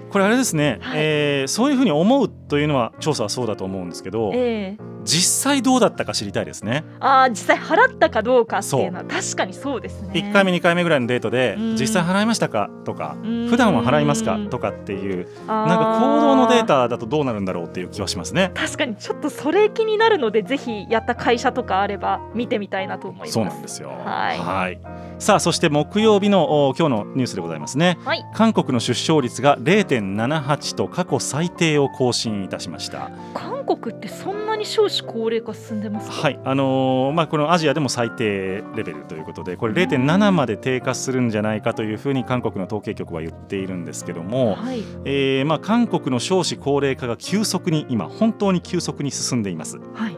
[0.10, 6.84] これあれですね、はいえーそういうふうに思うというのは調査はそうだと思うんですけど、ええ実際どうだったか知りたいですね。
[7.00, 10.10] あー実際払ったかどうかっていうのは確かにそうですね。
[10.14, 18.52] 1回目2回目ぐらいのデートでうん実際払いましたかとかうん普段は払いますかとかっていうなんか行動のデータだとどうなるんだろうっていう気はしますね。
[18.54, 23.32] 確かにちょっとそれ気になるのでぜひやった会社とかあれば見てみたいなと思います。
[23.32, 23.90] そうなんですよ。
[24.04, 24.80] はい
[25.20, 27.98] さあそして木曜日のお今日のニュースでございますね。
[28.06, 33.10] はい韓国の出生率が0.78と過去最低を更新いたしました。
[33.34, 36.14] 韓国ってそんなに少子高齢化進んでますか？
[36.16, 44.84] はい、あのーまあこのアジアでも最低レベルということで、これ0.7まで低下するんじゃないかというふうに韓国の統計局は言っているんですけども、はい。
[45.04, 49.80] えーまあ韓国の少子高齢化が急速に今本当に急速に進んでいます。
[49.96, 50.18] はい。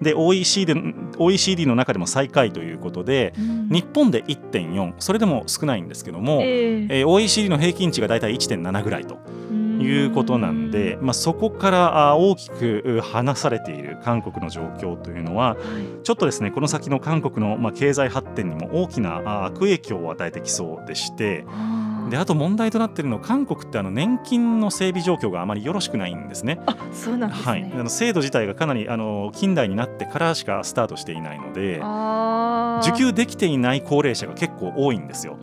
[0.00, 0.74] で OECD,
[1.18, 3.32] OECD の中でも最下位ということで、
[3.70, 9.18] 日本で1.4それでも少ないんですけども、えーえー OECD の平均値がだいたい1.7ぐらいと
[9.82, 16.02] いうことなんで、まあ、そこからあ大きくう離されている韓国の状況というのははい。
[16.02, 21.44] ちょっとですねこの先の韓国の、まあ、経済発展にも大きなあ悪影響を与えてきそうでして
[22.10, 26.60] であと問題となっているのは韓国ってあの年金の整備状況があまりよろしくないんですね。
[26.66, 31.80] あそうなんですね、はい、あの制度自体がかなりあの近代になってからしかスタートしていないので
[32.88, 35.38] 受給できていない高齢者が結構多いんですよ。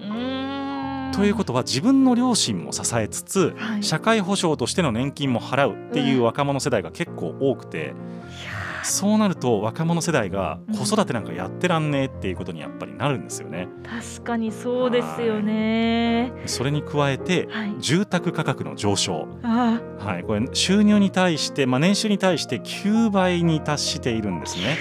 [1.13, 3.83] ということは自分の両親も支えつつはい。
[3.83, 10.75] 社会保障としての年金も払うっていう若者世代が結構多くていやそうなると若者世代がうん。
[10.75, 13.67] 子育てなんかやってらんねえっていうことにやっぱりなるんですよね。
[13.83, 16.31] ー確かにそうですよね。
[16.45, 17.75] それに加えてはい。
[17.79, 24.75] 住宅価格の上昇、あはい、これ収入に対して、まあ、年収に対して9倍に達しているんですね。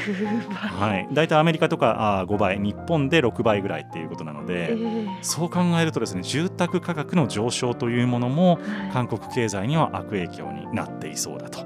[0.54, 2.58] はい、大体アメリカとかあー5倍。
[2.58, 8.56] 日本で6倍ぐらいっていうことなのえで、ーそう考えるとですね住宅価格の上昇というものもは
[8.88, 8.90] い。
[8.92, 11.60] 韓国経済には悪影響になっていそうだと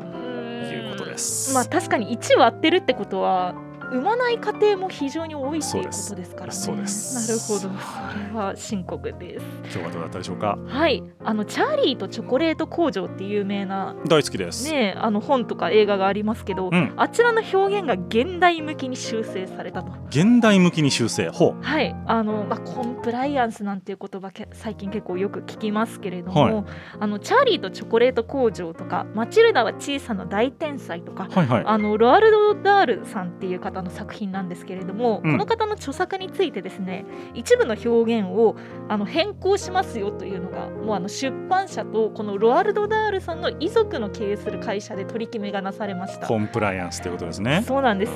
[1.15, 1.55] です。
[1.55, 3.55] まあ確かに1割ってるってことは
[3.95, 6.53] 産まない家庭も非常に多いっていうことですからね。
[6.53, 7.15] そうです。
[7.29, 9.45] なるほど、それは深刻です。
[9.63, 10.59] 今日はどうだったでしょうか？
[10.67, 14.69] はい、あのチャーリーとチョコレート工場って有名な大好きです。
[14.69, 16.93] ねあの本とか映画がありますけど、うん。
[16.97, 19.93] あちらの表現が現代向きに修正されたと。
[20.09, 21.29] 現代向きに修正。
[21.29, 26.65] ほはい、あのまあコンプライアンスなんていう言葉け最近結構よく聞きますけれども、はい。
[26.99, 31.63] あのチャーリーとチョコレート工場とかマチルダは小さな大天才とかうはいはい。
[31.65, 38.55] あのロアルド・ダールさんっていう方の作品なんですけれども、うんこの方の著作についてですね一部の表現を
[38.89, 46.27] あの変更しますよというのがもうあの出版社とこのロアルド・ダールさんの遺族の経営する会社で取り決めがなされました。
[46.27, 47.65] コンプライアンスということですね。
[47.67, 48.13] そうなんです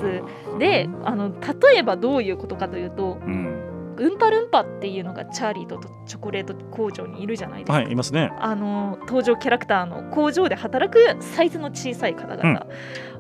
[0.59, 7.73] であの例えばどういうことかというとうんウンパルンパっていうのがチャーリーとチョコレート工場にいるじゃないですか。
[7.75, 8.31] はいいますね。
[8.39, 12.67] あの登場キャラクターの工場で働くサイズの小さい方々、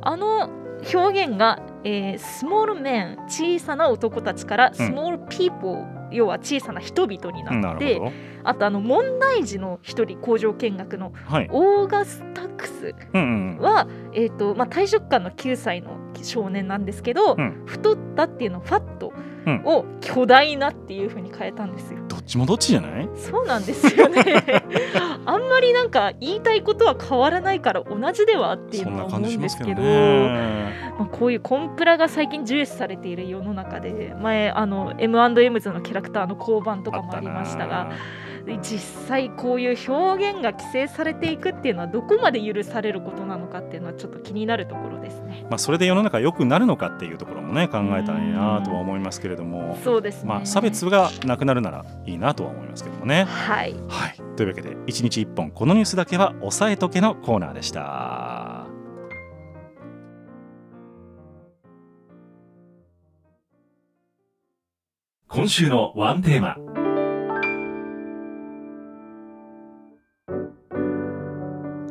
[0.02, 0.48] あの
[0.94, 8.00] 表現が、えー small men 小さな男たちから small people、要は小さな人々にななって。
[8.44, 11.48] あとあの問題児の一人工場見学のはい。
[11.50, 19.27] オーガスタックスうんうんは、えーとまあ、大食漢の9歳の少年なんですけど、うん太ったっていうのをファットうん
[19.64, 22.00] を巨大なっていう風に変えたんですよ。
[22.08, 23.08] どっちもどっちじゃない？
[23.16, 24.22] そうなんですよね。
[25.26, 29.82] あんまりなんか言いたいことは変わらないから同じではっていうそんなのは思う感じしますけどんですけど。
[29.82, 30.72] ね。
[30.98, 37.90] まあ、こういうコンプラが最近重視されている世の中で前あの M&M ズのキャラクターの交番とかもありましたが
[38.56, 45.46] 実際こういう表現が規制されていくっていうのはどこまで許されることなのかっていうのはちょっと気になるところですね。
[45.50, 49.78] まあそれで世の中良くなるのかっていうところもね考えたらいいなとは思いますけれども。
[49.84, 50.28] そうですね。
[50.28, 53.24] まあ差別がなくなるならいいなとは思いますけどもね。
[53.24, 53.74] はい。
[53.88, 54.16] はい。
[54.36, 58.66] というわけで一日一本このニュースだけは押さえとけのコーナーでした。
[65.28, 66.56] 今週のワンテーマ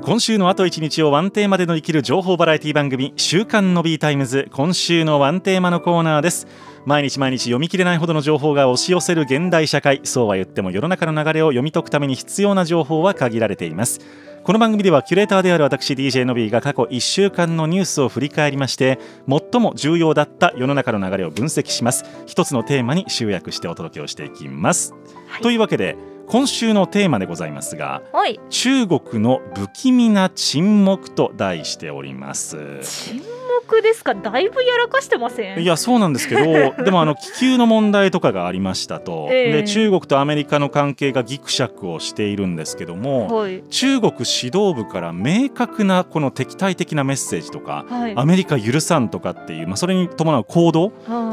[0.08, 4.48] 今週のあと一日をワンテーマで乗り切る情報バラエティ番組週刊 Nobby タイムズ。
[4.54, 6.48] 今週のワンテーマのコーナーです。
[6.86, 10.00] 毎日毎日読み切れないほどの情報が押し寄せる現代社会。
[10.06, 14.00] そうは言っても世の中の流れを読み解くために必要な情報は限られています。
[14.46, 22.06] この番組ではキュレーターである私 DJ のびーが過去1週間のニュースを振り返りまして最も重要だった世の中の流れを分析します。
[22.28, 24.94] 一つのテーマに集約してお届けをしていきます、
[25.28, 25.42] はい。
[25.42, 28.40] というわけで今週のテーマでございますがはい。
[28.50, 33.22] 中国の不気味な沈黙と題しております沈
[33.66, 34.14] 黙ですか？
[34.16, 35.62] だいぶやらかしてません？
[35.62, 36.44] いやそうなんですけど
[36.84, 43.64] でもあの気球の問題とかがありましたと、ええで中国とアメリカの関係がギクシャクをしているんですけども、はい。
[43.70, 48.14] 中国指導部から明確なこの敵対的なメッセージとか、はい。
[48.16, 50.92] アメリカ許さんとかっていう、まあ、それに伴う行動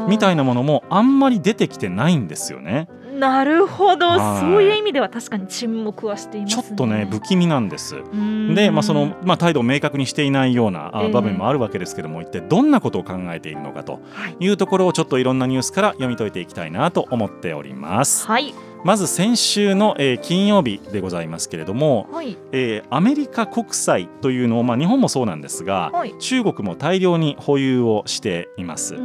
[0.09, 0.35] みたいな。
[0.35, 2.89] なものもあんまり出てきてないんですよね。
[3.19, 6.63] なるほど、はいそういう意味では確かに沈黙はしていますね。
[6.63, 7.95] ちょっとね不気味なんです。
[8.53, 14.35] で、まあそのまあ、態度を明確にしていないような場面もあるわけですけども、一体どんなことを考えているのかとはい。
[14.39, 18.27] いうところをちょっといろんなニュースから読み解いていきたいなと思っております。
[18.27, 18.53] はい。
[18.85, 22.37] まず先週の、えー金曜日でございますけれども、はい。
[22.51, 28.95] えーアメリカ国債というのを、まあ、日本もそうなんですが、はい中国も大量に保有をしています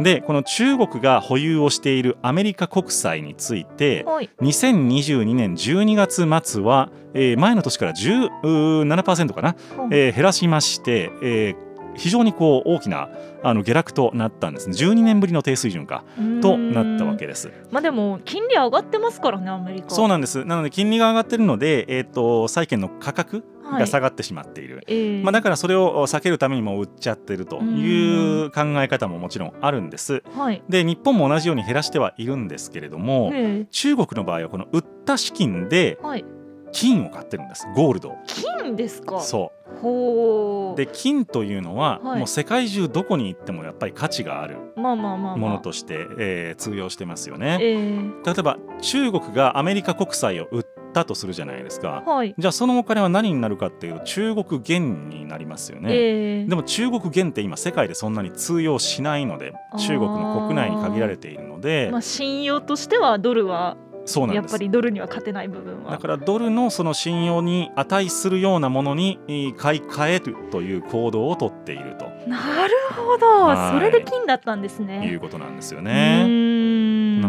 [0.00, 4.30] でこの中国が保有をしているアメリカ国債についてうんはい。
[4.40, 11.69] 2022年12月末は、えー前の年から17%かな、うんえー減らしまして、えー
[12.00, 13.10] 非常にこう大きな
[13.42, 14.74] あの下落となったんですね。
[14.74, 16.02] 12年ぶりの低水準か
[16.40, 17.52] となったわけです。
[17.70, 20.44] まあでも金利上がってますからねアメリカそうなんです。
[20.46, 30.22] なので金利が上がってるので、えー、と債券の価格が下がってしまっている、えーまあ、だからそれを避けるためにも売っちゃってるという考え方ももちろんあるんです。
[30.34, 30.62] はい。
[30.70, 36.24] で日本も同じように減らしてはいるんですけれども、え中国の場合はこの売った資金でーはい
[36.72, 37.66] 金を買ってるんです。
[37.74, 38.10] ゴールド。
[38.10, 38.16] を
[38.60, 39.20] 金ですか？
[39.20, 40.72] そほう。
[40.74, 42.18] うで金というのは、はい。
[42.18, 47.58] もう世界中どこに行ってもやっぱり価値があるまあまあまあ、まあ、ものとして、えー通用してますよね。
[47.60, 52.02] えー例えば中国がアメリカ国債を売ったとするじゃないですか。
[52.06, 52.34] はい。
[52.36, 55.88] じゃあそのお金は何になるかっていうと中国元になりますよね。
[55.92, 63.76] えーでも中国元って今世界でそんなに通用しないので中国の国内に限られているのでまあ、信用としてはドルは
[64.10, 64.58] そうなんです。
[64.58, 65.92] りドルには勝てない部分は。
[65.92, 72.06] だからドルのその信用に値するようなものにえー買い替えるという行動をとっていると。
[72.28, 73.74] なるほど、はい。
[73.74, 76.49] それで金だったんですいねうことなんですよね。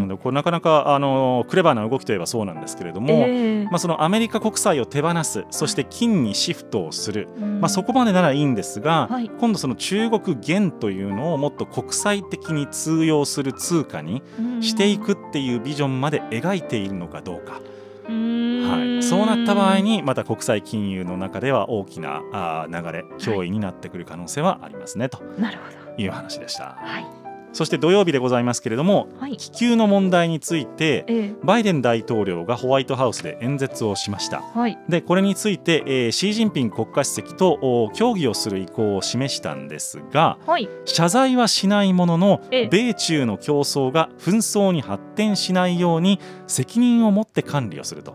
[0.04, 7.60] んなのでこれなかなかあのクレバーな動きといえばそうなんですけれども、えーまあ、そのアメリカ国債を手放すそして金にシフトをする、うん。
[7.60, 9.28] まあ、そこまでならいいんですが、はい。
[9.28, 14.22] 今度その中国元というのをもっと国際的に通用する通貨に
[14.60, 26.02] していくっていうビジョンまで描いているのかどうか、はい、そうなった場合にまた国際金融の中では大きなあー流れ脅威になってくる可能性はありますねとなるほど。
[26.02, 26.76] いう話でした。
[26.78, 27.21] はい
[27.52, 29.36] そして土曜日でございますけれどもはい。
[29.36, 34.40] 気球の問題についてえーバイデン大統領がホワイトハウスで演説をしました。
[34.40, 34.78] はい。
[34.88, 40.68] でこれについて、えーシー・ジンピン国家主席とお協議をする意向を示したんですがはい。
[40.84, 42.68] 謝罪はしないもののええ。
[42.68, 48.14] 米中の競争が紛争に発展しないように責任を持って管理をすると。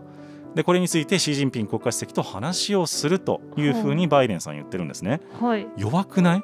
[0.54, 5.20] でこれについてシー・ジンピン国家主席と話をするというふうにバイデンさん言ってるんですね。
[5.40, 5.68] はい。
[5.76, 6.42] 弱くない？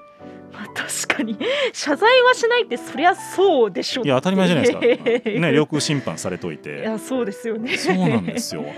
[0.54, 1.36] まあ確かに。
[1.72, 4.80] 謝罪はしないってそりゃそうでしょいや当たり前じゃないですか。
[4.80, 6.78] か ね、領空侵犯されといいて。
[6.80, 7.76] やそうですよね。
[7.76, 8.64] そうなんですよ。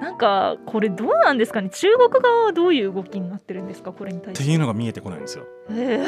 [0.00, 1.68] なんかこれどうなんですかね。
[1.68, 3.92] 中国側はどういう動きになってるんですか？
[3.92, 4.44] これに対っして。
[4.46, 5.44] ていうのが見えてこないんですよ。
[5.70, 6.06] え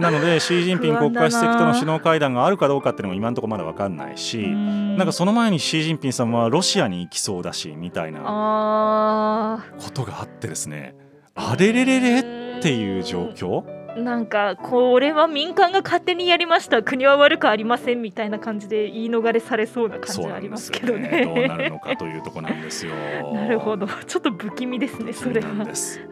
[0.00, 4.46] なので シー・ジンピン国家主席との首脳会談があるかどうかっていうのも今のところまだ分かんないし、え
[4.96, 10.94] なんかその前にシー・ジンピンさんはロシアに行きそうだしみたいなあことがあってですね。
[11.34, 13.64] あれれれれっていう状況？
[13.96, 16.82] なんかこれは民間が勝手にやりました。
[16.82, 21.08] 国は悪くありませんみたいな感じで言い逃れされそうな感じはありますすけどね。
[21.08, 21.24] ね。
[21.24, 22.92] どうなるのかというところなんですよ。
[23.32, 23.86] なるほど。
[23.86, 25.48] ちょっと不気味ですねそれは。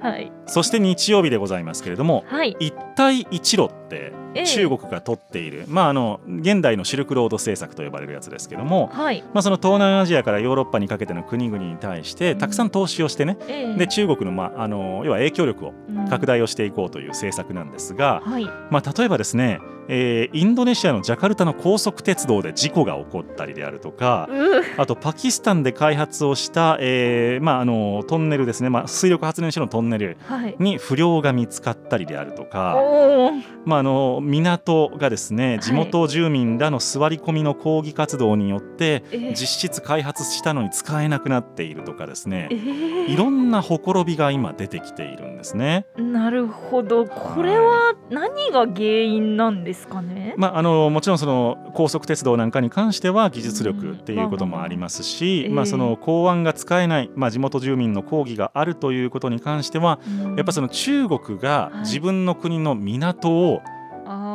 [0.00, 0.32] はい。
[0.46, 2.56] そして日曜日でございますけれどもはい。
[2.58, 4.46] 一帯一路ってええ。
[4.46, 9.22] 中国が取っている、まああの現代のシルクロード政策と呼ばれるやつですけども、はい。
[9.32, 13.76] まあ、その東南アジアからヨーロッパにかけての国々に対してたくさん投資をしてね、ええ。
[13.76, 18.44] で中国の,、まあ、あの要は影響力をうん拡大をしていこうという政策なんですが、はい。
[18.70, 30.56] まあ、例えばですね、えーインドネシアのジャカルタの高速鉄道で事故が起こったりであるとかうあとパキスタンで開発をした、えーまあ、あのトンネルですね、まあ、水力発電所のトンネルはい。
[30.58, 33.42] に不良が見つかったりであるとか、おー。
[33.64, 35.60] まあ、あの港がですねい。
[35.60, 39.34] 地元住民らの座り込みの抗議活動によってええ。
[39.34, 42.48] 実質開発したのに使えなくなっているとかですね。
[42.50, 43.12] ええ。
[43.12, 45.86] いろんなほころびが今出てきているんですね。
[45.96, 47.04] なるほど。
[47.06, 50.34] これは何が原因なんですかね。
[50.36, 60.00] まあ、あのもちろんその高速鉄道なんかに関しては技術力っていうこともありますし、うんまあ、その港湾が使えない、まあ、地元住民の抗議があるということに関しては
[60.36, 63.62] やっぱそのの中国が自分の国の港を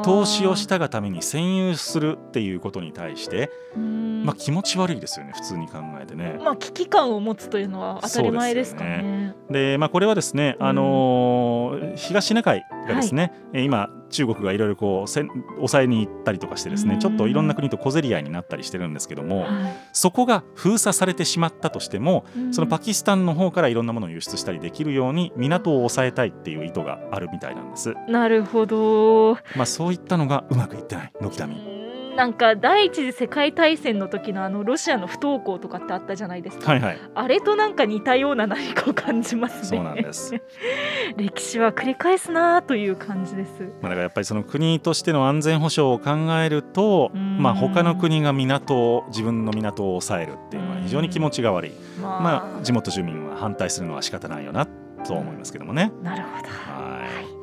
[0.03, 6.39] 投資をしたがために占有するっていうことに対して、まあ、気持ち悪いですよね普通に考えてね。
[6.41, 9.35] まあ危機感を持つというのは当たり前ですかね。
[9.49, 19.49] で、まあ、これはですね、うんあのー東シナ海がですね、えー今中国がいろいろこう抑えに行ったりとかしてですね、うんちょっといろんな国と小競り合いになったりしてるんですけども、はい
[19.93, 27.93] そこが封鎖されてしまったとしても、うんそのパキスタンの方からいろんなものを輸出したりできるように港を抑えたいっていう意図があるみたいなんです。
[28.07, 29.35] なるほど。
[29.55, 31.78] まあそういったのがうまくいってない軒並み。
[32.19, 36.71] うんなんか第一次世界大戦の時のあのロシアの不登校とかってあったじゃないですか。
[36.73, 36.99] はいはい。
[37.15, 39.77] あれとなんか似たような何かを感じますね。
[39.77, 40.35] そうなんです。
[41.15, 43.61] 歴史は繰り返すなという感じです。
[43.61, 51.71] まあ、だからやっぱりその国としての安全保障を考えると、うんまあ他の国が港を自分の港を抑えるっていうのは非常に気持ちが悪い。
[52.01, 54.67] まあ、まあ地元住民は反対するのは仕方ないよな
[55.05, 55.93] と思いますけどもね。
[56.03, 56.49] なるほど。
[56.49, 57.05] は
[57.35, 57.38] い。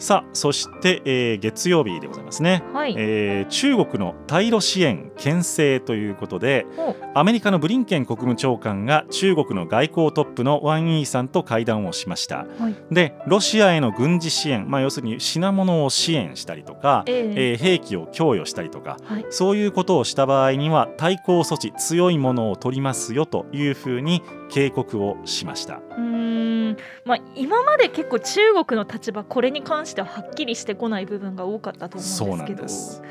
[0.00, 6.66] さあそして、えー月曜日でございますね、はい、えー中国の対ロ支援牽制ということで
[7.14, 12.46] アメリカのブリンケン国務長官が中国の外交トップのワン・イーさんと会談をしました。
[12.58, 12.76] はい。
[12.90, 19.26] でロシアへの軍事支援、まあ、要するに品物を支援したりとか、えええー兵器を供与したりとかはい。
[19.28, 25.76] そういうことをした場合には対抗措置強いものを取りますよというふうに警告をしました。
[25.76, 26.76] うーん。
[27.04, 33.10] まあ、今まで結構中国の立場これに関してははっきりしてこない部分が多かったと思うんですけど。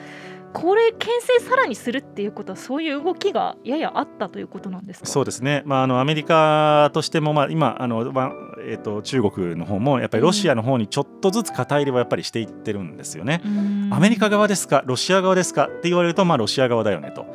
[0.52, 5.06] これ牽制さらにするっていうことはそういう動きがややあったということなんですか？
[5.06, 8.32] そうですね、まあ、あのアメリカとしても、まあ、今あの、まあ
[8.66, 13.44] えー、と中国の方もやっぱりロシアの方にちょっとずつ肩入れはやっぱりしていってるんですよね。
[13.92, 14.82] アメリカ側ですか？
[14.88, 15.66] ロシア側ですか？
[15.66, 17.28] って言われると、まあ、ロシア側だよねと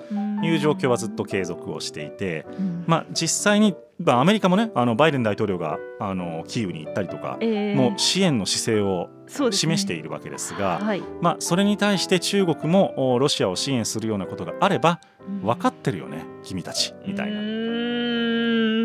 [0.45, 2.45] いう状況はずっと継続をしていて、
[2.89, 11.03] まあ、実際に、まあ、アメリカもねあのバイデン大統領があのキーウに行ったりとか、もう支援の姿勢を示しているわけですがはい。
[11.21, 15.01] まあ、それに対して中国もおロシアを支援するようなことがあれば
[15.43, 17.41] 分かってるよね君たちみたいうな。
[17.41, 17.45] ー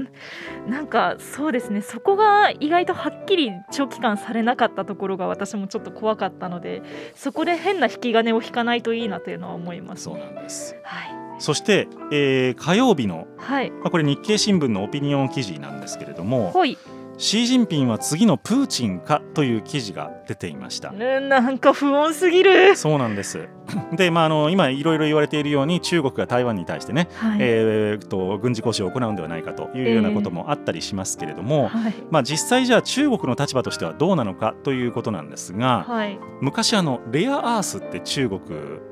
[0.03, 0.69] ん。
[0.69, 1.81] なんかそうですね。
[1.81, 6.83] そこが意外とはっきり長期間されなかったところが私もちょっと怖かったので
[7.15, 10.75] そこで変な引き金を引かないといいなというのは思います、そうなんです。
[10.83, 16.77] はい、そして、えー火曜日の、はい、まあ、これ日経新聞のオピニオン記事なんですけれどもほい。
[17.17, 20.91] シー・ジンピンは次のプーチンかという記事が出ていました。
[20.91, 23.49] ねなんか不穏すぎる、そうなんです。
[23.97, 27.39] で、まあ、あの今いろいろ言われているように中国が台湾に対してね、はい。
[27.41, 31.93] えーと軍事行使を行うんではないかというようなこともあったりしますけれども、はい。
[32.11, 38.45] まあ、実際じゃあ中国の立場としてはどうなのかということなんですが、はい、昔あのレアアースって中国に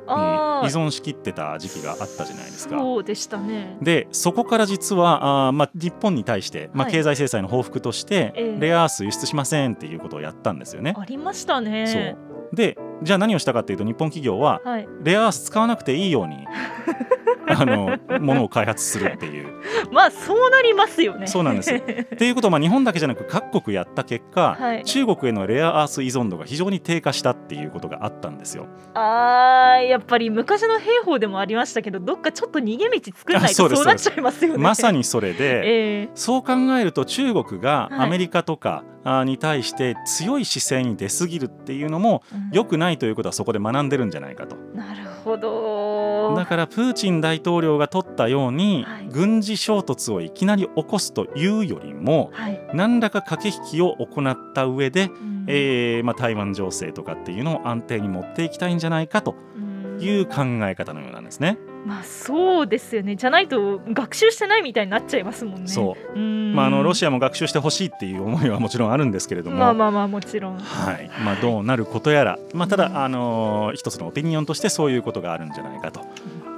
[0.08, 2.80] 依存しきってた時期があったじゃないですか。
[2.80, 3.78] そうでしたね。
[3.82, 6.94] でそこから実はあー、まあ、日本に対して、まあ、はい。
[6.94, 8.60] 経済制裁の報復として、ええ。
[8.60, 10.94] レアアース輸出しませんっていうことをやったんですよね。
[10.98, 11.88] ありましたね。
[11.88, 12.56] そう。
[12.56, 16.48] でじゃあ何をしたかっていうと日本企業ははい、レアアース使わなくていいように
[17.56, 19.48] あのものを開発するっていう。
[19.92, 21.28] まあそうなりますよね。
[21.28, 21.74] そうなんです。
[21.74, 21.82] っ
[22.18, 24.84] ていうことは、まあ、日本だけじゃなく各国やった結果、はい。
[24.84, 28.68] 中国へのレアアース依存度が非常に低下したっていうことがあったんですよ。
[28.94, 34.58] あーやっぱり昔の兵法でもありましたけどどっかちょっと逃げ道作らないとそうなっちゃいますよね。
[34.58, 36.10] まさにそれで、ええ。
[36.16, 38.08] そう考えると中国がはい。
[38.08, 42.50] アメリカとかあに対して強い姿勢に出過ぎるっていうのもうん。
[42.52, 44.56] 良くないということはそこで学んでるんじゃないかと。
[44.74, 45.97] なるほど
[46.36, 49.08] だからプーチン大統領が取ったようにはい。
[49.10, 55.46] 軍事衝突をいきなり起こすというよりもはい、何らか駆け引きを行った上で、うん。
[55.48, 60.02] えーまあ、台湾情勢とかっていうのを安定に持っていきたいんじゃないかとうん。
[60.02, 61.58] いう考え方のようなんですね。
[61.88, 63.16] まあそうですよね。
[63.16, 65.68] じゃないと学習してないみたいになっちゃいますもんね。
[65.70, 66.20] そう。
[66.20, 66.54] うん。
[66.54, 70.58] まあ、あのロシアも学習してほしいっていう思いはもちろんあるんですけれども、まあまあまあもちろん。
[70.58, 71.10] はい。
[71.24, 76.02] まあ、どうなることやら、まあ、ただ、うんあのー一つのオピニオンとしてそういうことがあるんじゃないかと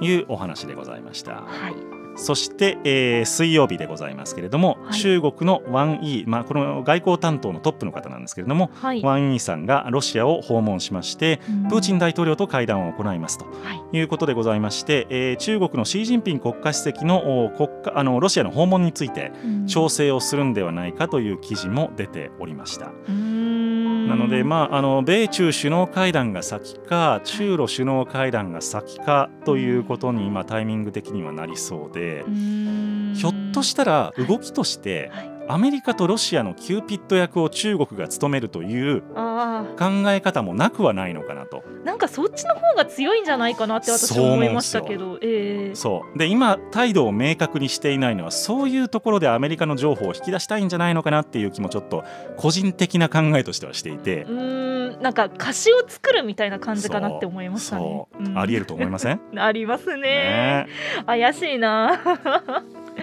[0.00, 1.32] いうお話でございました。
[1.32, 5.00] はいそして、えー水曜日でございますけれども、はい。
[5.00, 9.02] 中国のワン・イー、まあ、この外交担当のトップの方なんですけれども、はい。
[9.02, 13.46] ワン・イーさんがロシアを訪問しまして、プーチン大統領と会談を行いますと。
[13.46, 13.50] は
[13.92, 13.98] い。
[13.98, 19.66] いうことでございまして、えー中国のシー・ジンピン国家主席のお国家あのロシアの訪問についてうん。
[19.66, 22.90] 調整をするんではないかという記事も出ておりました。
[23.08, 23.69] うん
[24.10, 33.14] なので、まあ、あの米中首脳会談が先か中ロ首脳会談が先かということに今タイミング的にはなりそうでうん。
[33.16, 41.64] ひょっとしたら動きとしてはいアメリカとロシアのキューピッド役を中国が務めるというあ考え方もなくはないのかなと。
[41.66, 45.18] あなんかそっちの方が強いんじゃないかなって私は思いましたけど。
[45.22, 45.74] ええ。
[45.74, 46.18] そう。
[46.18, 52.04] で今態度を明確にしていないのはそういうところでアメリカの情報を引き出したいんじゃないのかなっていう気もちょっと
[52.36, 54.22] 個人的な考えとしてはしていて。
[54.22, 54.26] う。
[54.28, 55.02] ーん。
[55.02, 58.06] なんか歌詞を作るみたいな感じかなって思いましたね。
[58.12, 58.38] そう、うん。
[58.38, 59.20] ありえると思いません？
[59.36, 59.96] ありますね。
[59.96, 60.66] ね。
[61.06, 61.98] 怪しいな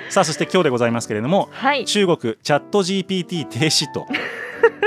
[0.10, 4.06] さあそして今日でございますけれどもはい中国チャット GPT 停止と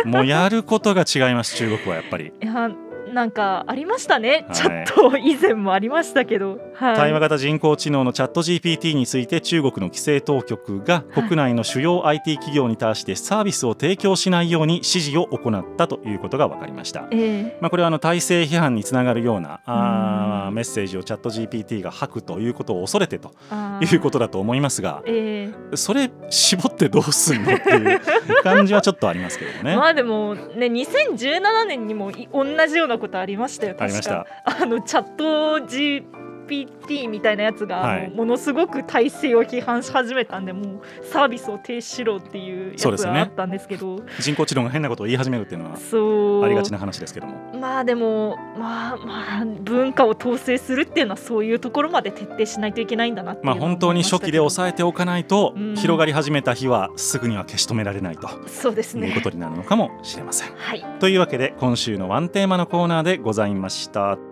[0.04, 2.32] もうやることが違います中国はやっぱり。
[2.42, 2.70] いや
[3.12, 4.56] なんかありましたね、はい。
[4.56, 11.22] ちょっと以前もありましたけど、はい、対話型人工知能のチャット GPT について中国の規制当局がはい。
[11.22, 17.08] 国内の主要 IT 企業に対してサービスを提供しないように指示を行ったということが分かりました。
[17.10, 23.32] えまあ、これはあの体制批判につながるようなあメッセージをチャット GPT が吐くということを恐れてと
[23.80, 28.00] いうことだと思いますがえそれ絞ってどうすんのっていう
[28.42, 29.72] 感じはちょっとありますけどね。
[29.72, 33.84] え まあでもね2017年にもい同じようなことありましたよ確か。
[33.84, 34.26] ありました。
[34.62, 35.66] あのチャット
[36.50, 38.10] GPT みたいなやつが、はい。
[38.10, 44.00] ものすごく体制を批判し始めたんでもうサービスを停止しろっていうやつがあったんですけど。
[44.18, 46.44] 人工知能が変なことを言い始めるっていうのはそう。
[46.44, 47.34] ありがちな話ですけども。
[47.58, 55.74] まあでもまあまあ文化を統制するっていうのはそういうところまで徹底しないといけないんだなまあ本当に初期で抑えておかないとうん。
[55.76, 59.08] 広がり始めた日はすぐには消し止められないとそうですね。
[59.08, 60.48] いうことになるのかもしれません。
[60.56, 60.84] はい。
[60.98, 64.29] というわけで今週のワンテーマのコーナーでございました。